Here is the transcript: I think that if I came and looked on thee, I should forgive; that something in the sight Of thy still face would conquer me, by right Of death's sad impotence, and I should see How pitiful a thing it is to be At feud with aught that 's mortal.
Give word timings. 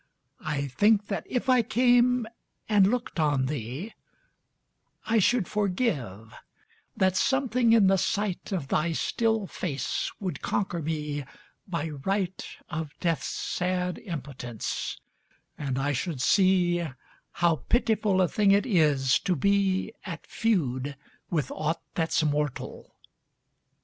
I 0.43 0.65
think 0.67 1.09
that 1.09 1.27
if 1.29 1.47
I 1.47 1.61
came 1.61 2.25
and 2.67 2.87
looked 2.87 3.19
on 3.19 3.45
thee, 3.45 3.93
I 5.05 5.19
should 5.19 5.47
forgive; 5.47 6.33
that 6.97 7.15
something 7.15 7.71
in 7.71 7.85
the 7.85 7.99
sight 7.99 8.51
Of 8.51 8.69
thy 8.69 8.93
still 8.93 9.45
face 9.45 10.11
would 10.19 10.41
conquer 10.41 10.81
me, 10.81 11.23
by 11.67 11.89
right 11.89 12.43
Of 12.67 12.97
death's 12.99 13.27
sad 13.27 13.99
impotence, 13.99 14.99
and 15.55 15.77
I 15.77 15.91
should 15.91 16.19
see 16.19 16.83
How 17.33 17.57
pitiful 17.57 18.23
a 18.23 18.27
thing 18.27 18.49
it 18.51 18.65
is 18.65 19.19
to 19.19 19.35
be 19.35 19.93
At 20.03 20.25
feud 20.25 20.97
with 21.29 21.51
aught 21.51 21.83
that 21.93 22.11
's 22.11 22.23
mortal. 22.25 22.95